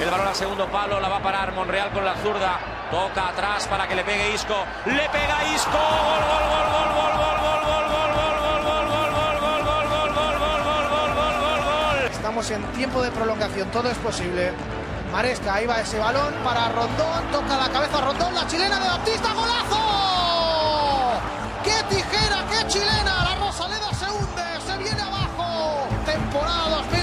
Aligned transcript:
El 0.00 0.10
balón 0.10 0.28
al 0.28 0.34
segundo 0.34 0.66
palo, 0.68 1.00
la 1.00 1.08
va 1.08 1.16
a 1.16 1.22
parar 1.22 1.52
Monreal 1.52 1.90
con 1.90 2.04
la 2.04 2.14
zurda. 2.16 2.58
Toca 2.90 3.28
atrás 3.28 3.66
para 3.66 3.88
que 3.88 3.94
le 3.94 4.04
pegue 4.04 4.34
Isco. 4.34 4.54
Le 4.84 5.08
pega 5.08 5.54
Isco. 5.54 5.70
Gol, 5.72 6.22
gol, 6.28 6.44
gol, 6.52 6.68
gol, 6.72 6.92
gol, 6.92 7.50
gol, 7.56 7.64
gol, 7.64 8.60
gol, 8.62 8.82
gol, 11.64 12.10
Estamos 12.10 12.50
en 12.50 12.62
tiempo 12.72 13.00
de 13.02 13.10
prolongación, 13.10 13.70
todo 13.70 13.90
es 13.90 13.96
posible. 13.98 14.52
Maresca, 15.10 15.54
ahí 15.54 15.66
va 15.66 15.80
ese 15.80 15.98
balón 15.98 16.34
para 16.44 16.68
Rondón, 16.68 17.30
toca 17.32 17.56
la 17.56 17.70
cabeza 17.70 18.00
Rondón, 18.00 18.34
la 18.34 18.46
chilena 18.46 18.78
de 18.78 18.88
Baptista, 18.88 19.32
golazo. 19.32 19.80
¡Qué 21.64 21.82
tijera, 21.88 22.44
qué 22.50 22.66
chilena! 22.68 23.24
La 23.24 23.34
Rosaleda 23.36 23.94
se 23.94 24.10
hunde, 24.10 24.42
se 24.66 24.76
viene 24.76 25.00
abajo. 25.00 25.86
Temporada 26.04 26.82
2011-2012 26.90 26.95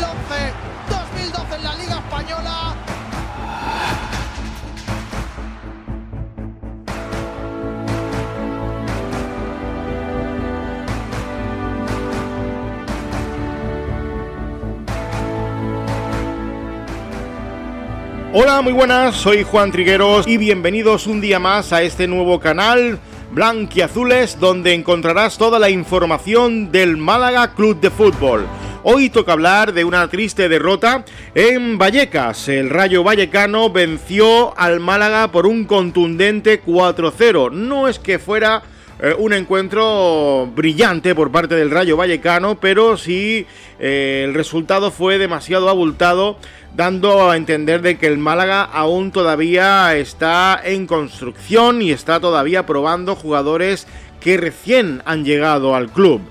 Hola, 18.35 18.63
muy 18.63 18.73
buenas, 18.73 19.15
soy 19.15 19.43
Juan 19.43 19.71
Trigueros 19.71 20.27
y 20.27 20.37
bienvenidos 20.37 21.05
un 21.05 21.21
día 21.21 21.37
más 21.37 21.71
a 21.71 21.83
este 21.83 22.07
nuevo 22.07 22.39
canal 22.39 22.97
Blanquiazules 23.31 24.39
donde 24.39 24.73
encontrarás 24.73 25.37
toda 25.37 25.59
la 25.59 25.69
información 25.69 26.71
del 26.71 26.97
Málaga 26.97 27.53
Club 27.53 27.79
de 27.79 27.91
Fútbol. 27.91 28.47
Hoy 28.81 29.11
toca 29.11 29.33
hablar 29.33 29.71
de 29.71 29.83
una 29.83 30.07
triste 30.07 30.49
derrota 30.49 31.05
en 31.35 31.77
Vallecas. 31.77 32.47
El 32.47 32.71
Rayo 32.71 33.03
Vallecano 33.03 33.69
venció 33.69 34.57
al 34.57 34.79
Málaga 34.79 35.27
por 35.27 35.45
un 35.45 35.65
contundente 35.65 36.63
4-0. 36.63 37.51
No 37.51 37.87
es 37.87 37.99
que 37.99 38.17
fuera 38.17 38.63
eh, 38.99 39.13
un 39.17 39.33
encuentro 39.33 40.49
brillante 40.55 41.13
por 41.13 41.31
parte 41.31 41.55
del 41.55 41.71
Rayo 41.71 41.97
Vallecano, 41.97 42.59
pero 42.59 42.95
sí 42.95 43.45
eh, 43.79 44.23
el 44.25 44.33
resultado 44.33 44.91
fue 44.91 45.17
demasiado 45.17 45.69
abultado 45.69 46.37
dando 46.75 47.29
a 47.29 47.37
entender 47.37 47.81
de 47.81 47.97
que 47.97 48.07
el 48.07 48.17
Málaga 48.17 48.63
aún 48.63 49.11
todavía 49.11 49.95
está 49.95 50.59
en 50.63 50.87
construcción 50.87 51.81
y 51.81 51.91
está 51.91 52.19
todavía 52.19 52.65
probando 52.65 53.15
jugadores 53.15 53.87
que 54.19 54.37
recién 54.37 55.01
han 55.05 55.23
llegado 55.25 55.75
al 55.75 55.91
club. 55.91 56.21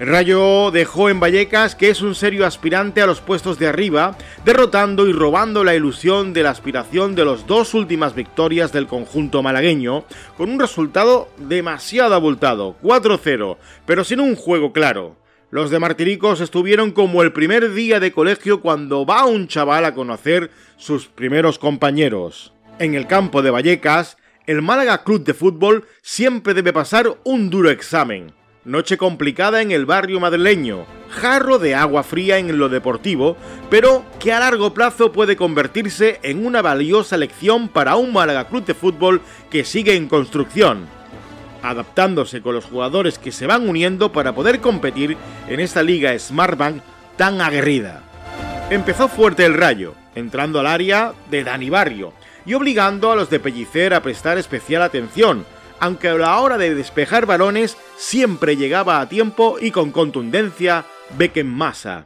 Rayo 0.00 0.70
dejó 0.70 1.08
en 1.08 1.18
Vallecas 1.18 1.74
que 1.74 1.90
es 1.90 2.02
un 2.02 2.14
serio 2.14 2.46
aspirante 2.46 3.02
a 3.02 3.06
los 3.06 3.20
puestos 3.20 3.58
de 3.58 3.66
arriba, 3.66 4.16
derrotando 4.44 5.08
y 5.08 5.12
robando 5.12 5.64
la 5.64 5.74
ilusión 5.74 6.32
de 6.32 6.44
la 6.44 6.50
aspiración 6.50 7.16
de 7.16 7.24
las 7.24 7.48
dos 7.48 7.74
últimas 7.74 8.14
victorias 8.14 8.70
del 8.70 8.86
conjunto 8.86 9.42
malagueño, 9.42 10.04
con 10.36 10.50
un 10.50 10.60
resultado 10.60 11.28
demasiado 11.38 12.14
abultado, 12.14 12.76
4-0, 12.80 13.56
pero 13.86 14.04
sin 14.04 14.20
un 14.20 14.36
juego 14.36 14.72
claro. 14.72 15.16
Los 15.50 15.70
de 15.70 15.78
Martiricos 15.78 16.42
estuvieron 16.42 16.90
como 16.90 17.22
el 17.22 17.32
primer 17.32 17.72
día 17.72 18.00
de 18.00 18.12
colegio 18.12 18.60
cuando 18.60 19.06
va 19.06 19.24
un 19.24 19.48
chaval 19.48 19.86
a 19.86 19.94
conocer 19.94 20.50
sus 20.76 21.06
primeros 21.06 21.58
compañeros. 21.58 22.52
En 22.78 22.94
el 22.94 23.06
campo 23.06 23.40
de 23.40 23.50
Vallecas, 23.50 24.18
el 24.46 24.60
Málaga 24.60 25.04
Club 25.04 25.24
de 25.24 25.32
Fútbol 25.32 25.86
siempre 26.02 26.52
debe 26.52 26.74
pasar 26.74 27.16
un 27.24 27.48
duro 27.48 27.70
examen. 27.70 28.34
Noche 28.66 28.98
complicada 28.98 29.62
en 29.62 29.70
el 29.72 29.86
barrio 29.86 30.20
madrileño, 30.20 30.84
jarro 31.08 31.58
de 31.58 31.74
agua 31.74 32.02
fría 32.02 32.36
en 32.36 32.58
lo 32.58 32.68
deportivo, 32.68 33.38
pero 33.70 34.04
que 34.20 34.34
a 34.34 34.40
largo 34.40 34.74
plazo 34.74 35.12
puede 35.12 35.36
convertirse 35.36 36.20
en 36.22 36.44
una 36.44 36.60
valiosa 36.60 37.16
lección 37.16 37.68
para 37.68 37.96
un 37.96 38.12
Málaga 38.12 38.48
Club 38.48 38.66
de 38.66 38.74
Fútbol 38.74 39.22
que 39.48 39.64
sigue 39.64 39.94
en 39.94 40.08
construcción 40.08 40.97
adaptándose 41.62 42.42
con 42.42 42.54
los 42.54 42.64
jugadores 42.64 43.18
que 43.18 43.32
se 43.32 43.46
van 43.46 43.68
uniendo 43.68 44.12
para 44.12 44.34
poder 44.34 44.60
competir 44.60 45.16
en 45.48 45.60
esta 45.60 45.82
liga 45.82 46.18
Smartbank 46.18 46.82
tan 47.16 47.40
aguerrida. 47.40 48.02
Empezó 48.70 49.08
fuerte 49.08 49.44
el 49.44 49.54
rayo, 49.54 49.94
entrando 50.14 50.60
al 50.60 50.66
área 50.66 51.14
de 51.30 51.44
Dani 51.44 51.70
Barrio 51.70 52.12
y 52.44 52.54
obligando 52.54 53.10
a 53.10 53.16
los 53.16 53.30
de 53.30 53.40
Pellicer 53.40 53.94
a 53.94 54.02
prestar 54.02 54.38
especial 54.38 54.82
atención, 54.82 55.44
aunque 55.80 56.08
a 56.08 56.14
la 56.14 56.38
hora 56.38 56.58
de 56.58 56.74
despejar 56.74 57.26
balones 57.26 57.76
siempre 57.96 58.56
llegaba 58.56 59.00
a 59.00 59.08
tiempo 59.08 59.56
y 59.60 59.70
con 59.70 59.90
contundencia 59.90 60.84
Massa. 61.44 62.04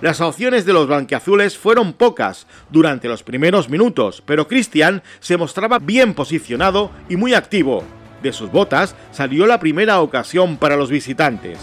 Las 0.00 0.20
opciones 0.20 0.64
de 0.64 0.72
los 0.72 0.86
blanqueazules 0.86 1.58
fueron 1.58 1.92
pocas 1.92 2.46
durante 2.70 3.06
los 3.06 3.22
primeros 3.22 3.68
minutos, 3.68 4.22
pero 4.24 4.48
Cristian 4.48 5.02
se 5.20 5.36
mostraba 5.36 5.78
bien 5.78 6.14
posicionado 6.14 6.90
y 7.08 7.16
muy 7.16 7.34
activo, 7.34 7.84
de 8.22 8.32
sus 8.32 8.50
botas 8.50 8.94
salió 9.12 9.46
la 9.46 9.60
primera 9.60 10.00
ocasión 10.00 10.56
para 10.56 10.76
los 10.76 10.90
visitantes. 10.90 11.58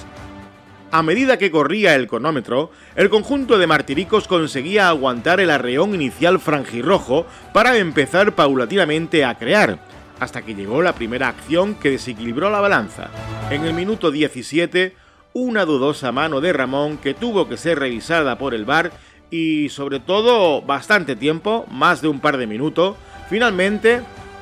A 0.90 1.04
medida 1.04 1.38
que 1.38 1.52
corría 1.52 1.96
el 1.96 2.08
cronómetro, 2.08 2.72
el 2.96 3.10
conjunto 3.10 3.58
de 3.58 3.68
martiricos 3.68 4.28
conseguía 4.28 4.88
aguantar 4.88 5.42
el 5.42 5.50
arreón 5.50 5.94
inicial 5.94 6.40
franjirrojo 6.40 7.26
para 7.54 7.78
empezar 7.78 8.34
paulatinamente 8.36 9.26
a 9.26 9.38
crear, 9.38 9.80
hasta 10.20 10.44
que 10.44 10.56
llegó 10.56 10.82
la 10.82 10.94
primera 10.94 11.28
acción 11.28 11.76
que 11.76 11.92
desequilibró 11.92 12.50
la 12.50 12.62
balanza. 12.62 13.10
En 13.52 13.66
el 13.66 13.74
minuto 13.74 14.12
17, 14.12 14.96
una 15.34 15.66
dudosa 15.66 16.14
mano 16.14 16.40
de 16.40 16.54
Ramón 16.54 16.98
que 16.98 17.14
tuvo 17.14 17.50
que 17.50 17.58
ser 17.58 17.80
revisada 17.80 18.38
por 18.38 18.54
el 18.54 18.64
VAR 18.64 18.92
y 19.30 19.68
sobre 19.70 20.00
todo 20.00 20.62
bastante 20.62 21.18
tiempo, 21.18 21.66
más 21.70 22.02
de 22.02 22.08
un 22.08 22.22
par 22.22 22.38
de 22.38 22.48
minutos, 22.48 22.96
finalmente 23.30 24.02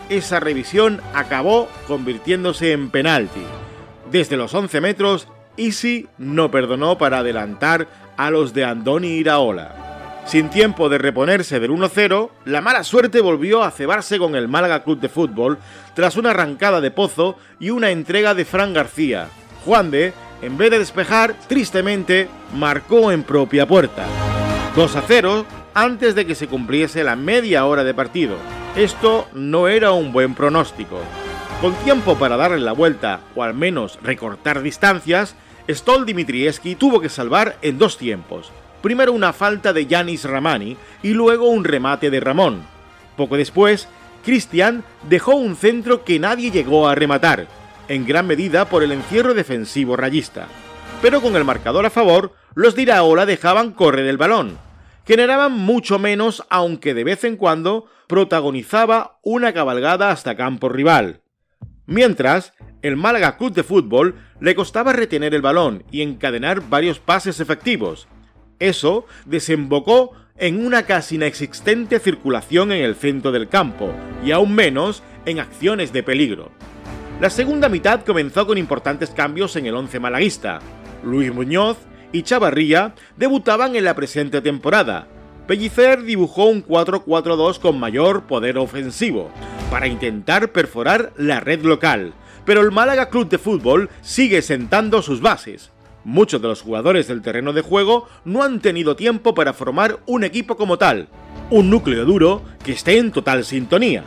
esa 0.09 0.39
revisión 0.39 1.01
acabó 1.13 1.67
convirtiéndose 1.87 2.71
en 2.71 2.89
penalti. 2.89 3.41
Desde 4.11 4.37
los 4.37 4.53
11 4.53 4.81
metros, 4.81 5.27
Easy 5.57 6.07
no 6.17 6.51
perdonó 6.51 6.97
para 6.97 7.19
adelantar 7.19 7.87
a 8.17 8.29
los 8.29 8.53
de 8.53 8.65
Andoni 8.65 9.09
Iraola. 9.09 10.21
Sin 10.25 10.49
tiempo 10.49 10.89
de 10.89 10.97
reponerse 10.97 11.59
del 11.59 11.71
1-0, 11.71 12.29
la 12.45 12.61
mala 12.61 12.83
suerte 12.83 13.21
volvió 13.21 13.63
a 13.63 13.71
cebarse 13.71 14.17
con 14.17 14.35
el 14.35 14.47
Málaga 14.47 14.83
Club 14.83 14.99
de 14.99 15.09
Fútbol 15.09 15.59
tras 15.93 16.17
una 16.17 16.31
arrancada 16.31 16.81
de 16.81 16.89
Pozo 16.89 17.37
y 17.59 17.69
una 17.69 17.91
entrega 17.91 18.33
de 18.33 18.43
Fran 18.43 18.73
García. 18.73 19.27
Juan 19.63 19.91
de, 19.91 20.13
en 20.41 20.57
vez 20.57 20.71
de 20.71 20.79
despejar, 20.79 21.35
tristemente 21.47 22.27
marcó 22.55 23.11
en 23.11 23.23
propia 23.23 23.67
puerta. 23.67 24.05
2 24.75 24.97
0 25.07 25.45
antes 25.75 26.15
de 26.15 26.25
que 26.25 26.35
se 26.35 26.47
cumpliese 26.47 27.03
la 27.03 27.15
media 27.15 27.65
hora 27.65 27.83
de 27.83 27.93
partido. 27.93 28.35
Esto 28.75 29.29
no 29.33 29.69
era 29.69 29.93
un 29.93 30.11
buen 30.11 30.35
pronóstico. 30.35 30.99
Con 31.61 31.73
tiempo 31.75 32.17
para 32.17 32.35
darle 32.35 32.59
la 32.59 32.73
vuelta 32.73 33.21
o 33.33 33.41
al 33.41 33.53
menos 33.53 33.97
recortar 34.03 34.61
distancias, 34.61 35.33
Stol 35.69 36.05
Dimitrievski 36.05 36.75
tuvo 36.75 36.99
que 36.99 37.07
salvar 37.07 37.55
en 37.61 37.77
dos 37.77 37.97
tiempos. 37.97 38.51
Primero 38.81 39.13
una 39.13 39.31
falta 39.31 39.71
de 39.71 39.85
Yanis 39.85 40.25
Ramani 40.25 40.75
y 41.01 41.13
luego 41.13 41.47
un 41.47 41.63
remate 41.63 42.09
de 42.09 42.19
Ramón. 42.19 42.63
Poco 43.15 43.37
después, 43.37 43.87
Cristian 44.25 44.83
dejó 45.07 45.35
un 45.35 45.55
centro 45.55 46.03
que 46.03 46.19
nadie 46.19 46.51
llegó 46.51 46.89
a 46.89 46.95
rematar, 46.95 47.47
en 47.87 48.05
gran 48.05 48.27
medida 48.27 48.65
por 48.65 48.83
el 48.83 48.91
encierro 48.91 49.33
defensivo 49.33 49.95
rayista. 49.95 50.47
Pero 51.01 51.21
con 51.21 51.37
el 51.37 51.45
marcador 51.45 51.85
a 51.85 51.89
favor, 51.89 52.33
los 52.55 52.75
de 52.75 52.81
Iraola 52.81 53.25
dejaban 53.25 53.71
correr 53.71 54.05
el 54.07 54.17
balón, 54.17 54.57
generaban 55.05 55.51
mucho 55.53 55.99
menos 55.99 56.43
aunque 56.49 56.93
de 56.93 57.03
vez 57.03 57.23
en 57.23 57.37
cuando 57.37 57.85
protagonizaba 58.07 59.19
una 59.23 59.53
cabalgada 59.53 60.11
hasta 60.11 60.35
campo 60.35 60.69
rival. 60.69 61.21
Mientras, 61.85 62.53
el 62.81 62.97
Málaga 62.97 63.37
Club 63.37 63.53
de 63.53 63.63
Fútbol 63.63 64.15
le 64.39 64.55
costaba 64.55 64.93
retener 64.93 65.33
el 65.33 65.41
balón 65.41 65.83
y 65.91 66.01
encadenar 66.01 66.67
varios 66.69 66.99
pases 66.99 67.39
efectivos. 67.39 68.07
Eso 68.59 69.05
desembocó 69.25 70.11
en 70.37 70.65
una 70.65 70.83
casi 70.83 71.15
inexistente 71.15 71.99
circulación 71.99 72.71
en 72.71 72.83
el 72.83 72.95
centro 72.95 73.31
del 73.31 73.47
campo 73.47 73.93
y 74.23 74.31
aún 74.31 74.53
menos 74.53 75.03
en 75.25 75.39
acciones 75.39 75.93
de 75.93 76.03
peligro. 76.03 76.51
La 77.21 77.29
segunda 77.29 77.69
mitad 77.69 78.03
comenzó 78.03 78.45
con 78.45 78.57
importantes 78.57 79.11
cambios 79.11 79.55
en 79.55 79.65
el 79.65 79.75
once 79.75 79.99
malaguista. 79.99 80.59
Luis 81.03 81.33
Muñoz 81.33 81.77
y 82.11 82.23
Chavarría 82.23 82.95
debutaban 83.17 83.75
en 83.75 83.83
la 83.83 83.95
presente 83.95 84.41
temporada. 84.41 85.07
Pellicer 85.47 86.03
dibujó 86.03 86.45
un 86.45 86.65
4-4-2 86.65 87.59
con 87.59 87.79
mayor 87.79 88.23
poder 88.23 88.57
ofensivo, 88.57 89.29
para 89.69 89.87
intentar 89.87 90.51
perforar 90.51 91.13
la 91.17 91.39
red 91.39 91.63
local, 91.63 92.13
pero 92.45 92.61
el 92.61 92.71
Málaga 92.71 93.09
Club 93.09 93.29
de 93.29 93.37
Fútbol 93.37 93.89
sigue 94.01 94.41
sentando 94.41 95.01
sus 95.01 95.21
bases. 95.21 95.71
Muchos 96.03 96.41
de 96.41 96.47
los 96.47 96.61
jugadores 96.61 97.07
del 97.07 97.21
terreno 97.21 97.53
de 97.53 97.61
juego 97.61 98.07
no 98.25 98.43
han 98.43 98.59
tenido 98.59 98.95
tiempo 98.95 99.33
para 99.33 99.53
formar 99.53 99.99
un 100.05 100.23
equipo 100.23 100.55
como 100.55 100.77
tal, 100.77 101.07
un 101.49 101.69
núcleo 101.69 102.05
duro 102.05 102.43
que 102.63 102.73
esté 102.73 102.97
en 102.97 103.11
total 103.11 103.43
sintonía. 103.43 104.03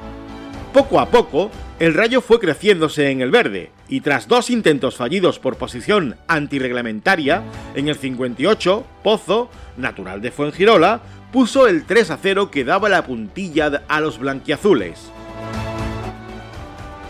Poco 0.73 1.01
a 1.01 1.11
poco, 1.11 1.51
el 1.79 1.95
Rayo 1.95 2.21
fue 2.21 2.39
creciéndose 2.39 3.11
en 3.11 3.21
el 3.21 3.31
verde, 3.31 3.71
y 3.89 4.01
tras 4.03 4.29
dos 4.29 4.51
intentos 4.51 4.97
fallidos 4.97 5.39
por 5.39 5.57
posición 5.57 6.17
antirreglamentaria, 6.27 7.43
en 7.75 7.89
el 7.89 7.97
58, 7.97 8.85
Pozo, 9.03 9.51
natural 9.77 10.21
de 10.21 10.31
Fuengirola, 10.31 11.01
puso 11.33 11.67
el 11.67 11.85
3 11.85 12.11
a 12.11 12.19
0 12.21 12.51
que 12.51 12.65
daba 12.65 12.89
la 12.89 13.05
puntilla 13.05 13.83
a 13.89 14.01
los 14.01 14.19
blanquiazules. 14.19 15.11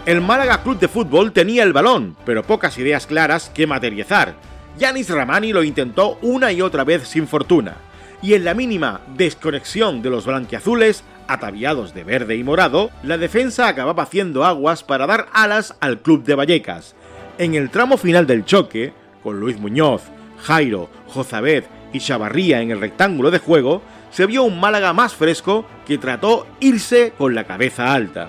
El 0.06 0.20
Málaga 0.20 0.62
Club 0.62 0.78
de 0.78 0.88
Fútbol 0.88 1.32
tenía 1.32 1.62
el 1.62 1.72
balón, 1.72 2.16
pero 2.24 2.42
pocas 2.42 2.78
ideas 2.78 3.06
claras 3.06 3.50
que 3.50 3.66
materializar. 3.66 4.34
Yanis 4.78 5.10
Ramani 5.10 5.52
lo 5.52 5.62
intentó 5.62 6.18
una 6.22 6.52
y 6.52 6.62
otra 6.62 6.84
vez 6.84 7.08
sin 7.08 7.26
fortuna, 7.26 7.76
y 8.22 8.34
en 8.34 8.44
la 8.44 8.54
mínima 8.54 9.00
desconexión 9.16 10.00
de 10.00 10.10
los 10.10 10.24
blanquiazules, 10.24 11.04
ataviados 11.28 11.94
de 11.94 12.04
verde 12.04 12.36
y 12.36 12.42
morado, 12.42 12.90
la 13.02 13.18
defensa 13.18 13.68
acababa 13.68 14.02
haciendo 14.02 14.44
aguas 14.44 14.82
para 14.82 15.06
dar 15.06 15.28
alas 15.32 15.76
al 15.80 16.00
club 16.00 16.24
de 16.24 16.34
Vallecas. 16.34 16.94
En 17.38 17.54
el 17.54 17.70
tramo 17.70 17.96
final 17.96 18.26
del 18.26 18.44
choque, 18.44 18.92
con 19.22 19.38
Luis 19.38 19.58
Muñoz, 19.58 20.02
Jairo, 20.42 20.88
Jozabed 21.06 21.64
y 21.92 22.00
Chavarría 22.00 22.60
en 22.60 22.70
el 22.70 22.80
rectángulo 22.80 23.30
de 23.30 23.38
juego, 23.38 23.82
se 24.10 24.26
vio 24.26 24.42
un 24.42 24.58
Málaga 24.58 24.92
más 24.92 25.14
fresco 25.14 25.64
que 25.86 25.98
trató 25.98 26.46
irse 26.60 27.12
con 27.16 27.34
la 27.34 27.44
cabeza 27.44 27.92
alta. 27.92 28.28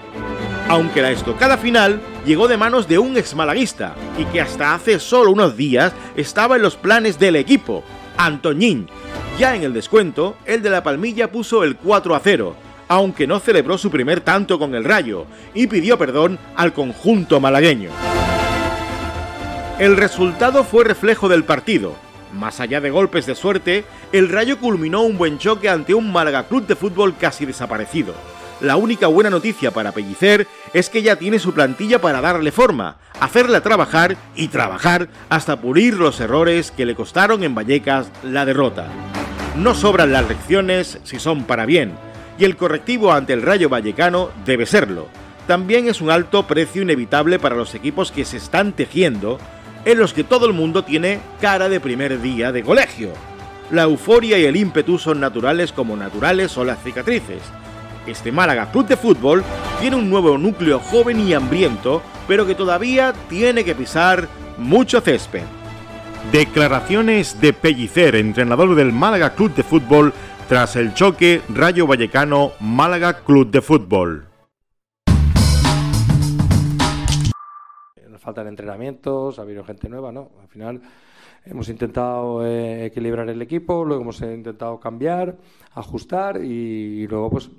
Aunque 0.67 1.01
la 1.01 1.09
estocada 1.11 1.57
final 1.57 1.99
llegó 2.25 2.47
de 2.47 2.57
manos 2.57 2.87
de 2.87 2.99
un 2.99 3.17
exmalaguista 3.17 3.95
y 4.17 4.25
que 4.25 4.41
hasta 4.41 4.75
hace 4.75 4.99
solo 4.99 5.31
unos 5.31 5.57
días 5.57 5.93
estaba 6.15 6.57
en 6.57 6.61
los 6.61 6.75
planes 6.75 7.17
del 7.17 7.37
equipo, 7.37 7.83
Antoñín. 8.17 8.87
Ya 9.39 9.55
en 9.55 9.63
el 9.63 9.73
descuento, 9.73 10.35
el 10.45 10.61
de 10.61 10.69
la 10.69 10.83
Palmilla 10.83 11.31
puso 11.31 11.63
el 11.63 11.77
4 11.77 12.13
a 12.13 12.19
0, 12.19 12.55
aunque 12.89 13.25
no 13.25 13.39
celebró 13.39 13.77
su 13.77 13.89
primer 13.89 14.19
tanto 14.19 14.59
con 14.59 14.75
el 14.75 14.83
Rayo 14.83 15.25
y 15.53 15.67
pidió 15.67 15.97
perdón 15.97 16.37
al 16.57 16.73
conjunto 16.73 17.39
malagueño. 17.39 17.91
El 19.79 19.95
resultado 19.95 20.65
fue 20.65 20.83
reflejo 20.83 21.29
del 21.29 21.45
partido, 21.45 21.95
más 22.33 22.59
allá 22.59 22.79
de 22.79 22.91
golpes 22.91 23.25
de 23.25 23.35
suerte, 23.35 23.85
el 24.11 24.29
Rayo 24.29 24.59
culminó 24.59 25.01
un 25.01 25.17
buen 25.17 25.39
choque 25.39 25.69
ante 25.69 25.93
un 25.93 26.11
Málaga 26.11 26.47
Club 26.47 26.67
de 26.67 26.75
Fútbol 26.75 27.15
casi 27.17 27.45
desaparecido. 27.45 28.13
La 28.61 28.75
única 28.75 29.07
buena 29.07 29.29
noticia 29.29 29.71
para 29.71 29.93
Pellicer 29.93 30.45
es 30.73 30.89
que 30.89 31.01
ya 31.01 31.15
tiene 31.15 31.39
su 31.39 31.53
plantilla 31.53 31.99
para 31.99 32.21
darle 32.21 32.51
forma, 32.51 32.97
hacerla 33.19 33.61
trabajar 33.61 34.17
y 34.35 34.49
trabajar 34.49 35.07
hasta 35.29 35.61
pulir 35.61 35.95
los 35.95 36.19
errores 36.19 36.71
que 36.71 36.85
le 36.85 36.93
costaron 36.93 37.43
en 37.43 37.55
Vallecas 37.55 38.11
la 38.21 38.45
derrota. 38.45 38.87
No 39.55 39.73
sobran 39.73 40.11
las 40.11 40.27
lecciones 40.27 40.99
si 41.03 41.19
son 41.19 41.45
para 41.45 41.65
bien, 41.65 41.93
y 42.39 42.45
el 42.45 42.55
correctivo 42.55 43.11
ante 43.11 43.33
el 43.33 43.41
Rayo 43.41 43.67
Vallecano 43.67 44.29
debe 44.45 44.65
serlo. 44.65 45.07
También 45.45 45.89
es 45.89 45.99
un 45.99 46.09
alto 46.09 46.47
precio 46.47 46.81
inevitable 46.81 47.37
para 47.37 47.55
los 47.55 47.75
equipos 47.75 48.11
que 48.11 48.23
se 48.23 48.37
están 48.37 48.71
tejiendo 48.71 49.37
en 49.83 49.97
los 49.99 50.13
que 50.13 50.23
todo 50.23 50.45
el 50.45 50.53
mundo 50.53 50.83
tiene 50.83 51.19
cara 51.41 51.67
de 51.67 51.79
primer 51.79 52.21
día 52.21 52.51
de 52.51 52.63
colegio. 52.63 53.11
La 53.71 53.83
euforia 53.83 54.39
y 54.39 54.45
el 54.45 54.55
ímpetu 54.55 54.97
son 54.97 55.19
naturales 55.19 55.73
como 55.73 55.97
naturales 55.97 56.51
son 56.51 56.67
las 56.67 56.81
cicatrices. 56.81 57.41
Este 58.07 58.31
Málaga 58.31 58.71
Club 58.71 58.87
de 58.87 58.97
Fútbol 58.97 59.43
tiene 59.81 59.97
un 59.97 60.09
nuevo 60.09 60.37
núcleo 60.37 60.79
joven 60.79 61.19
y 61.19 61.33
hambriento, 61.33 62.01
pero 62.27 62.47
que 62.47 62.55
todavía 62.55 63.13
tiene 63.27 63.63
que 63.63 63.75
pisar 63.75 64.27
mucho 64.57 65.01
césped. 65.01 65.43
Declaraciones 66.31 67.39
de 67.41 67.53
Pellicer, 67.53 68.15
entrenador 68.15 68.75
del 68.75 68.93
Málaga 68.93 69.31
Club 69.31 69.53
de 69.55 69.63
Fútbol, 69.63 70.13
tras 70.49 70.75
el 70.75 70.95
choque 70.95 71.43
Rayo 71.53 71.85
Vallecano 71.85 72.53
Málaga 72.59 73.23
Club 73.23 73.51
de 73.51 73.61
Fútbol. 73.61 74.25
faltan 78.17 78.47
entrenamientos, 78.47 79.39
ha 79.39 79.43
habido 79.43 79.63
gente 79.63 79.87
nueva, 79.87 80.11
¿no? 80.11 80.31
Al 80.41 80.47
final 80.49 80.81
hemos 81.45 81.69
intentado 81.69 82.45
eh, 82.45 82.85
equilibrar 82.85 83.29
el 83.29 83.41
equipo, 83.41 83.85
luego 83.85 84.01
hemos 84.01 84.21
intentado 84.21 84.79
cambiar, 84.79 85.37
ajustar 85.73 86.43
y, 86.43 87.07
luego 87.07 87.29
pues 87.29 87.49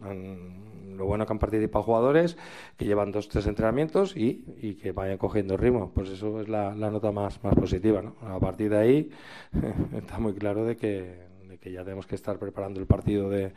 lo 0.97 1.07
bueno 1.07 1.25
que 1.27 1.33
han 1.33 1.39
participado 1.39 1.85
jugadores 1.85 2.37
que 2.77 2.85
llevan 2.85 3.11
dos, 3.11 3.29
tres 3.29 3.47
entrenamientos 3.47 4.17
y, 4.17 4.75
que 4.83 4.93
vayan 4.93 5.17
cogiendo 5.17 5.57
ritmo. 5.57 5.93
Pues 5.95 6.11
eso 6.11 6.41
es 6.41 6.49
la, 6.49 6.75
nota 6.75 7.11
más, 7.13 7.43
más 7.43 7.55
positiva, 7.55 8.03
¿no? 8.03 8.17
A 8.29 8.39
partir 8.39 8.69
de 8.71 8.79
ahí 8.79 9.11
está 9.97 10.19
muy 10.19 10.35
claro 10.35 10.65
de 10.65 10.77
que 10.77 11.30
que 11.59 11.73
ya 11.73 11.83
tenemos 11.83 12.07
que 12.07 12.15
estar 12.15 12.39
preparando 12.39 12.81
el 12.81 12.87
partido 12.87 13.29
de 13.31 13.53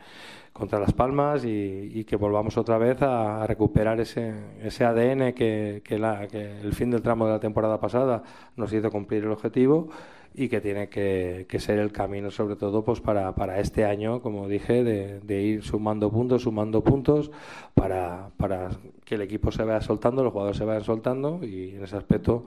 contra 0.52 0.78
Las 0.78 0.92
Palmas 0.92 1.44
y, 1.44 2.04
que 2.04 2.16
volvamos 2.16 2.56
otra 2.56 2.78
vez 2.78 3.00
a, 3.02 3.46
recuperar 3.46 4.00
ese, 4.00 4.34
ese 4.62 4.84
ADN 4.84 5.32
que, 5.32 5.82
la, 5.98 6.26
que, 6.28 6.60
el 6.60 6.72
fin 6.74 6.90
del 6.90 7.02
tramo 7.02 7.26
de 7.26 7.32
la 7.32 7.40
temporada 7.40 7.80
pasada 7.80 8.22
nos 8.56 8.72
hizo 8.72 8.90
cumplir 8.90 9.24
el 9.24 9.30
objetivo 9.30 9.88
y 10.34 10.48
que 10.48 10.60
tiene 10.60 10.88
que, 10.88 11.46
ser 11.58 11.78
el 11.78 11.92
camino 11.92 12.30
sobre 12.30 12.56
todo 12.56 12.84
pues 12.84 13.00
para, 13.00 13.34
para 13.34 13.60
este 13.60 13.84
año, 13.84 14.20
como 14.20 14.48
dije, 14.48 14.82
de, 14.82 15.20
de, 15.20 15.42
ir 15.42 15.62
sumando 15.62 16.10
puntos, 16.10 16.42
sumando 16.42 16.82
puntos 16.82 17.30
para, 17.74 18.30
para 18.36 18.70
que 19.04 19.14
el 19.14 19.22
equipo 19.22 19.52
se 19.52 19.62
vaya 19.62 19.80
soltando, 19.80 20.24
los 20.24 20.32
jugadores 20.32 20.58
se 20.58 20.64
vayan 20.64 20.82
soltando 20.82 21.40
y 21.42 21.76
en 21.76 21.84
ese 21.84 21.96
aspecto 21.96 22.46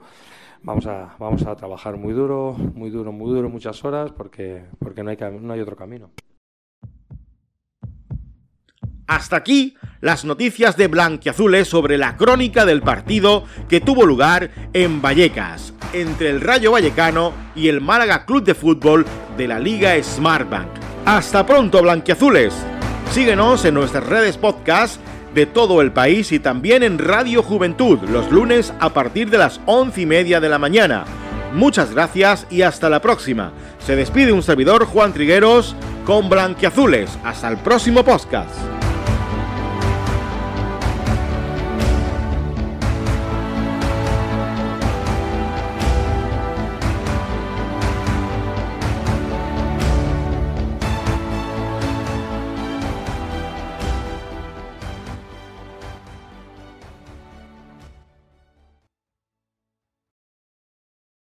vamos 0.62 0.86
a, 0.86 1.16
vamos 1.18 1.46
a 1.46 1.56
trabajar 1.56 1.96
muy 1.96 2.12
duro, 2.12 2.52
muy 2.52 2.90
duro, 2.90 3.10
muy 3.10 3.30
duro, 3.30 3.48
muchas 3.48 3.82
horas, 3.84 4.12
porque, 4.12 4.64
porque 4.78 5.02
no, 5.02 5.10
hay, 5.10 5.16
no 5.40 5.52
hay 5.52 5.60
otro 5.60 5.76
camino. 5.76 6.10
Hasta 9.08 9.36
aquí 9.36 9.74
las 10.02 10.26
noticias 10.26 10.76
de 10.76 10.86
Blanquiazules 10.86 11.66
sobre 11.66 11.96
la 11.96 12.16
crónica 12.18 12.66
del 12.66 12.82
partido 12.82 13.44
que 13.66 13.80
tuvo 13.80 14.04
lugar 14.04 14.50
en 14.74 15.00
Vallecas, 15.00 15.72
entre 15.94 16.28
el 16.28 16.42
Rayo 16.42 16.72
Vallecano 16.72 17.32
y 17.56 17.68
el 17.68 17.80
Málaga 17.80 18.26
Club 18.26 18.44
de 18.44 18.54
Fútbol 18.54 19.06
de 19.38 19.48
la 19.48 19.58
Liga 19.58 20.00
Smartbank. 20.00 20.68
Hasta 21.06 21.46
pronto, 21.46 21.80
Blanquiazules. 21.80 22.54
Síguenos 23.10 23.64
en 23.64 23.74
nuestras 23.74 24.04
redes 24.04 24.36
podcast 24.36 25.00
de 25.34 25.46
todo 25.46 25.80
el 25.80 25.90
país 25.90 26.30
y 26.30 26.38
también 26.38 26.82
en 26.82 26.98
Radio 26.98 27.42
Juventud 27.42 27.98
los 28.10 28.30
lunes 28.30 28.74
a 28.78 28.92
partir 28.92 29.30
de 29.30 29.38
las 29.38 29.58
once 29.64 30.02
y 30.02 30.06
media 30.06 30.38
de 30.38 30.50
la 30.50 30.58
mañana. 30.58 31.04
Muchas 31.54 31.94
gracias 31.94 32.46
y 32.50 32.60
hasta 32.60 32.90
la 32.90 33.00
próxima. 33.00 33.52
Se 33.86 33.96
despide 33.96 34.32
un 34.32 34.42
servidor 34.42 34.84
Juan 34.84 35.14
Trigueros 35.14 35.74
con 36.04 36.28
Blanquiazules. 36.28 37.18
Hasta 37.24 37.48
el 37.48 37.56
próximo 37.56 38.04
podcast. 38.04 38.77